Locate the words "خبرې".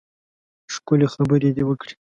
1.13-1.49